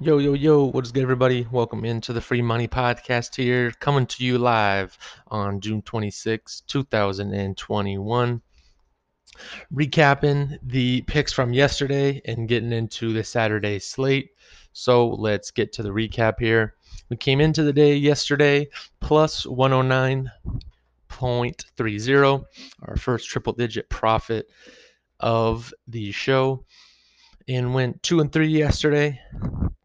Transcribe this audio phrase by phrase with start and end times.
[0.00, 1.46] Yo, yo, yo, what is good, everybody?
[1.52, 8.42] Welcome into the Free Money Podcast here, coming to you live on June 26, 2021.
[9.72, 14.30] Recapping the picks from yesterday and getting into the Saturday slate.
[14.72, 16.74] So let's get to the recap here.
[17.08, 18.66] We came into the day yesterday
[18.98, 22.44] plus 109.30,
[22.82, 24.50] our first triple digit profit
[25.20, 26.64] of the show,
[27.46, 29.20] and went two and three yesterday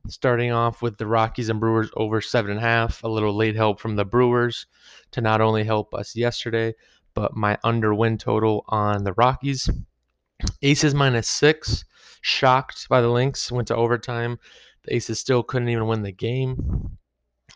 [0.10, 3.04] starting off with the Rockies and Brewers over seven and a half.
[3.04, 4.66] A little late help from the Brewers
[5.12, 6.74] to not only help us yesterday,
[7.14, 9.70] but my under win total on the Rockies.
[10.62, 11.86] Aces minus six.
[12.22, 13.52] Shocked by the Lynx.
[13.52, 14.40] Went to overtime.
[14.84, 16.98] The Aces still couldn't even win the game.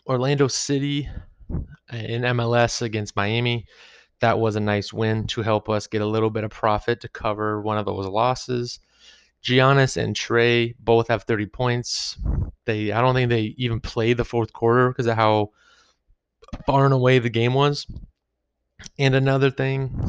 [0.08, 1.10] Orlando City
[1.52, 3.66] uh, in MLS against Miami.
[4.20, 7.10] That was a nice win to help us get a little bit of profit to
[7.10, 8.80] cover one of those losses.
[9.44, 12.18] Giannis and Trey both have 30 points.
[12.66, 15.52] They I don't think they even played the fourth quarter because of how
[16.66, 17.86] far and away the game was.
[19.00, 20.08] And another thing,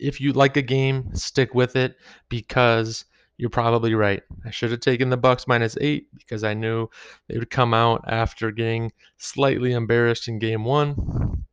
[0.00, 1.96] if you like a game, stick with it
[2.28, 3.04] because
[3.38, 4.22] you're probably right.
[4.44, 6.88] I should have taken the Bucks minus 8 because I knew
[7.28, 11.44] they would come out after getting slightly embarrassed in game 1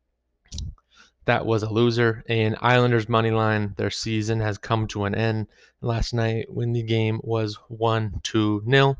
[1.25, 2.23] that was a loser.
[2.27, 5.47] And Islanders money line, their season has come to an end
[5.81, 8.97] last night when the game was 1 2 nil.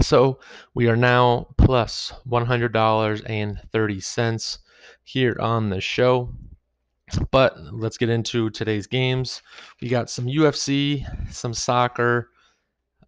[0.00, 0.40] So
[0.74, 4.58] we are now plus $100.30
[5.04, 6.34] here on the show.
[7.30, 9.42] But let's get into today's games.
[9.80, 12.30] We got some UFC, some soccer,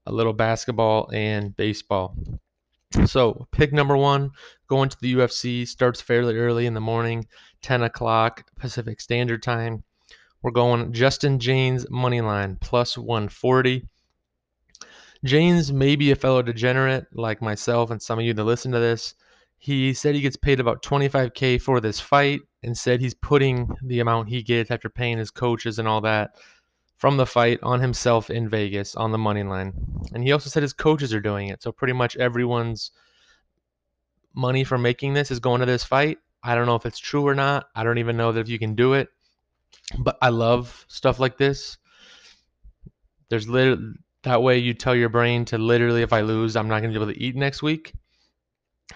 [0.06, 2.16] a little basketball, and baseball.
[3.04, 4.30] So, pick number one,
[4.68, 7.26] going to the UFC, starts fairly early in the morning,
[7.62, 9.82] 10 o'clock Pacific Standard Time.
[10.42, 13.86] We're going Justin Jaynes money line plus 140.
[15.24, 18.78] Jaynes may be a fellow degenerate like myself and some of you that listen to
[18.78, 19.14] this.
[19.58, 24.00] He said he gets paid about 25k for this fight and said he's putting the
[24.00, 26.36] amount he gets after paying his coaches and all that
[26.96, 29.72] from the fight on himself in Vegas on the money line.
[30.12, 31.62] And he also said his coaches are doing it.
[31.62, 32.90] So pretty much everyone's
[34.34, 36.18] money for making this is going to this fight.
[36.42, 37.66] I don't know if it's true or not.
[37.74, 39.08] I don't even know that if you can do it.
[39.98, 41.76] But I love stuff like this.
[43.28, 46.80] There's literally that way you tell your brain to literally if I lose, I'm not
[46.80, 47.92] going to be able to eat next week.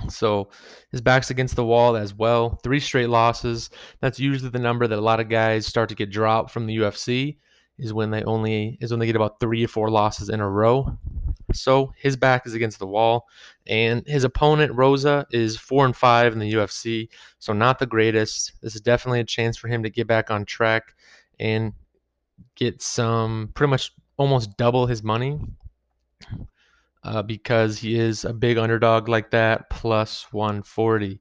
[0.09, 0.51] So
[0.91, 2.59] his back's against the wall as well.
[2.63, 3.71] Three straight losses.
[4.01, 6.79] That's usually the number that a lot of guys start to get dropped from the
[6.79, 7.37] UFC
[7.81, 10.49] is when they only is when they get about three or four losses in a
[10.49, 10.97] row.
[11.53, 13.27] So his back is against the wall,
[13.67, 17.09] and his opponent Rosa is four and five in the UFC,
[17.39, 18.53] so not the greatest.
[18.63, 20.95] This is definitely a chance for him to get back on track
[21.41, 21.73] and
[22.55, 25.41] get some pretty much almost double his money
[27.03, 31.21] uh, because he is a big underdog like that, plus 140.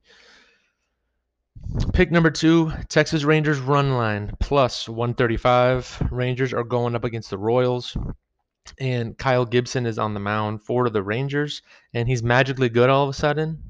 [1.92, 6.08] Pick number two, Texas Rangers run line plus 135.
[6.10, 7.96] Rangers are going up against the Royals,
[8.78, 11.62] and Kyle Gibson is on the mound for the Rangers,
[11.94, 13.62] and he's magically good all of a sudden.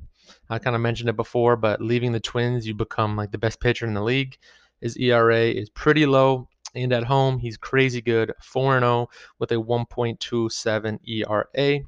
[0.48, 3.60] I kind of mentioned it before, but leaving the Twins, you become like the best
[3.60, 4.36] pitcher in the league.
[4.80, 9.08] His ERA is pretty low, and at home, he's crazy good, 4 0
[9.38, 11.80] with a 1.27 ERA.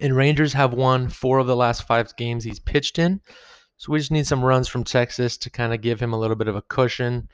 [0.00, 3.20] And Rangers have won four of the last five games he's pitched in.
[3.78, 6.36] So we just need some runs from Texas to kind of give him a little
[6.36, 7.28] bit of a cushion.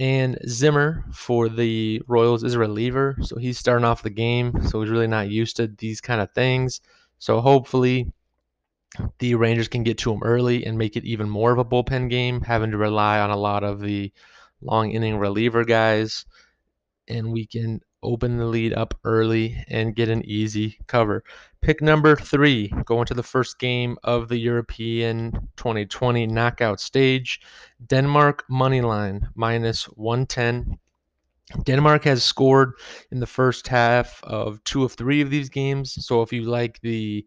[0.00, 4.80] And Zimmer for the Royals is a reliever, so he's starting off the game, so
[4.80, 6.80] he's really not used to these kind of things.
[7.20, 8.12] So hopefully
[9.20, 12.10] the Rangers can get to him early and make it even more of a bullpen
[12.10, 14.12] game, having to rely on a lot of the
[14.60, 16.26] long inning reliever guys,
[17.08, 21.24] and we can open the lead up early and get an easy cover.
[21.60, 27.40] Pick number three, going to the first game of the European 2020 knockout stage.
[27.86, 30.78] Denmark money line minus 110.
[31.64, 32.72] Denmark has scored
[33.10, 36.06] in the first half of two of three of these games.
[36.06, 37.26] So if you like the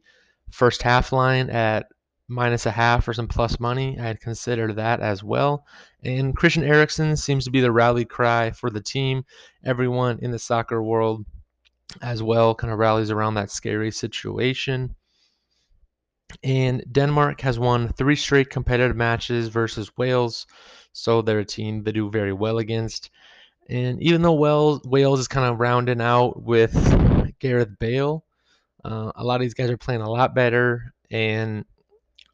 [0.52, 1.88] first half line at
[2.28, 5.66] minus a half or some plus money, I'd consider that as well.
[6.04, 9.24] And Christian Eriksen seems to be the rally cry for the team.
[9.64, 11.26] Everyone in the soccer world
[12.02, 14.96] as well kind of rallies around that scary situation.
[16.44, 20.46] And Denmark has won three straight competitive matches versus Wales,
[20.92, 23.10] so they're a team they do very well against.
[23.70, 26.74] And even though Wales, Wales is kind of rounding out with
[27.40, 28.26] Gareth Bale,
[28.84, 31.66] uh, a lot of these guys are playing a lot better and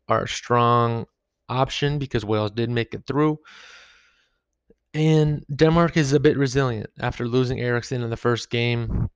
[0.07, 1.05] are a strong
[1.49, 3.39] option because Wales did make it through.
[4.93, 9.09] And Denmark is a bit resilient after losing Eriksen in the first game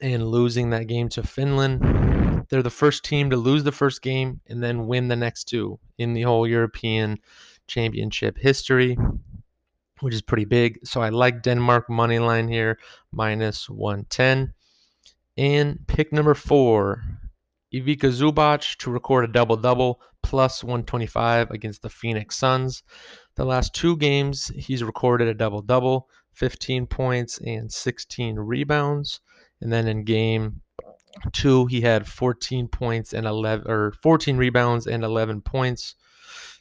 [0.00, 2.46] and losing that game to Finland.
[2.48, 5.78] They're the first team to lose the first game and then win the next two
[5.98, 7.18] in the whole European
[7.66, 8.96] Championship history,
[10.00, 10.78] which is pretty big.
[10.86, 12.78] So I like Denmark money line here,
[13.12, 14.54] minus 110.
[15.36, 17.02] And pick number four,
[17.72, 22.82] Ivica Zubac to record a double double plus 125 against the Phoenix Suns.
[23.36, 29.20] The last two games, he's recorded a double double, 15 points and 16 rebounds.
[29.60, 30.60] And then in game
[31.32, 35.94] two, he had 14 points and 11 or 14 rebounds and 11 points.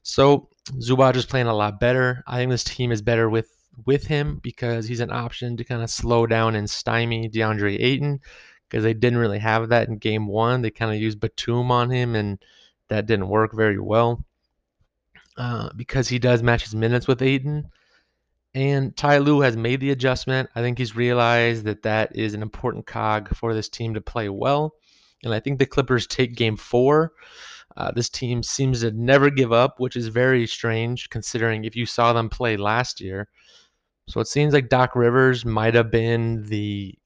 [0.04, 0.50] So
[0.80, 2.24] Zubac is playing a lot better.
[2.28, 3.50] I think this team is better with
[3.86, 8.20] with him because he's an option to kind of slow down and stymie DeAndre Ayton
[8.70, 10.62] because they didn't really have that in game one.
[10.62, 12.40] They kind of used Batum on him, and
[12.90, 14.26] that didn't work very well
[15.38, 17.70] uh, because he does match his minutes with Ayton.
[18.54, 20.50] And Ty Lue has made the adjustment.
[20.56, 24.30] I think he's realized that that is an important cog for this team to play
[24.30, 24.74] well.
[25.24, 27.12] And I think the Clippers take game four.
[27.76, 31.86] Uh, this team seems to never give up, which is very strange considering if you
[31.86, 33.28] saw them play last year.
[34.08, 36.98] So it seems like Doc Rivers might have been the,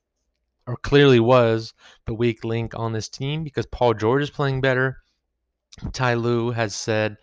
[0.68, 1.74] or clearly was,
[2.06, 4.98] the weak link on this team because Paul George is playing better.
[5.94, 7.18] Ty Lue has said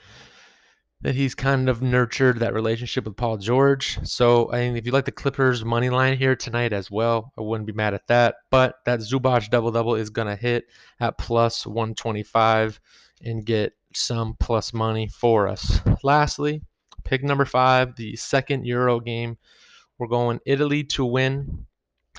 [1.01, 3.99] that he's kind of nurtured that relationship with Paul George.
[4.03, 7.43] So I mean, if you like the Clippers money line here tonight as well, I
[7.43, 8.37] wouldn't be mad at that.
[8.51, 10.65] But that Zubac double double is gonna hit
[11.01, 12.81] at plus 125
[13.23, 15.81] and get some plus money for us.
[16.03, 16.63] Lastly,
[17.05, 19.39] pick number five, the second Euro game.
[19.99, 21.67] We're going Italy to win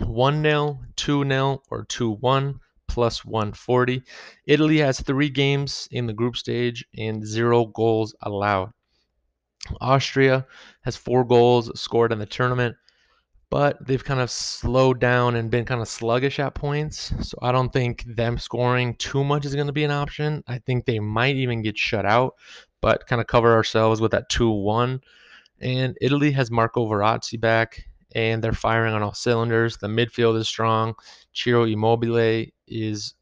[0.02, 4.04] 1 0, 2 0, or 2 1 plus 140.
[4.46, 8.74] Italy has three games in the group stage and zero goals allowed.
[9.80, 10.46] Austria
[10.82, 12.76] has four goals scored in the tournament,
[13.50, 17.14] but they've kind of slowed down and been kind of sluggish at points.
[17.22, 20.44] So I don't think them scoring too much is going to be an option.
[20.48, 22.36] I think they might even get shut out,
[22.82, 25.02] but kind of cover ourselves with that 2 1.
[25.62, 29.78] And Italy has Marco Verratti back and they're firing on all cylinders.
[29.78, 30.96] The midfield is strong.
[31.34, 33.14] Ciro Immobile is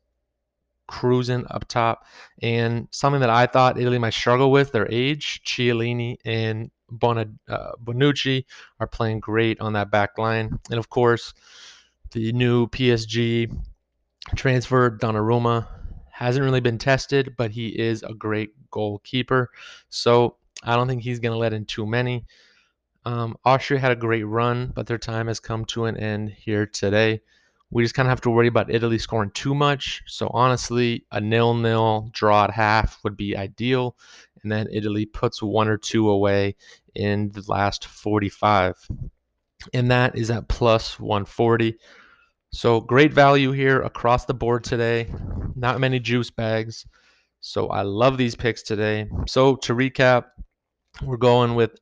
[0.87, 2.05] cruising up top.
[2.41, 8.45] And something that I thought Italy might struggle with, their age, Chiellini and uh, Bonucci
[8.79, 10.57] are playing great on that back line.
[10.69, 11.33] And of course,
[12.11, 13.53] the new PSG
[14.35, 15.67] transfer, Donnarumma,
[16.11, 19.51] hasn't really been tested, but he is a great goalkeeper.
[19.89, 22.25] So I don't think he's going to let in too many.
[23.07, 26.65] Um, Austria had a great run, but their time has come to an end here
[26.65, 27.21] today.
[27.71, 30.03] We just kind of have to worry about Italy scoring too much.
[30.07, 33.95] So honestly, a nil-nil draw at half would be ideal,
[34.43, 36.57] and then Italy puts one or two away
[36.95, 38.75] in the last 45,
[39.73, 41.77] and that is at plus 140.
[42.51, 45.07] So great value here across the board today.
[45.55, 46.85] Not many juice bags.
[47.39, 49.07] So I love these picks today.
[49.27, 50.25] So to recap,
[51.01, 51.79] we're going with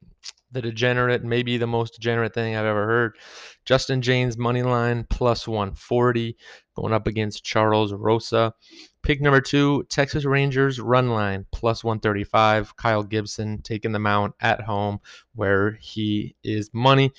[0.51, 3.18] the degenerate, maybe the most degenerate thing I've ever heard.
[3.66, 6.38] Justin Jaynes money line plus 140
[6.75, 8.54] going up against Charles Rosa.
[9.01, 12.75] Pick number two, Texas Rangers run line plus 135.
[12.77, 15.00] Kyle Gibson taking the mount at home
[15.36, 17.12] where he is money.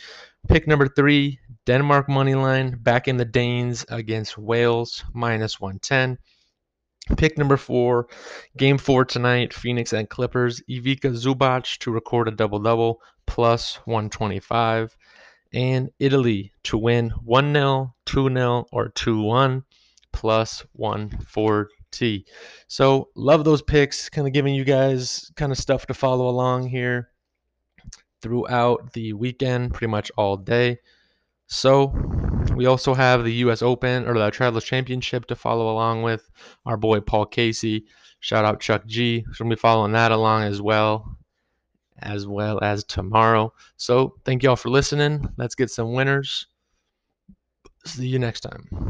[0.49, 6.19] Pick number three, Denmark money line back in the Danes against Wales minus 110.
[7.17, 8.09] Pick number four,
[8.57, 10.61] game four tonight, Phoenix and Clippers.
[10.69, 14.97] Ivica Zubac to record a double double plus 125.
[15.53, 19.63] And Italy to win 1 0, 2 0, or 2 1
[20.13, 22.27] plus 140.
[22.67, 26.69] So, love those picks, kind of giving you guys kind of stuff to follow along
[26.69, 27.11] here
[28.21, 30.79] throughout the weekend, pretty much all day.
[31.47, 31.95] So,
[32.57, 33.63] we also have the U.S.
[33.63, 36.29] Open or the Travelers Championship to follow along with.
[36.65, 37.85] Our boy Paul Casey.
[38.21, 39.25] Shout out Chuck G.
[39.39, 41.17] We'll be following that along as well,
[42.01, 43.53] as well as tomorrow.
[43.77, 45.29] So thank you all for listening.
[45.37, 46.47] Let's get some winners.
[47.85, 48.87] See you next time.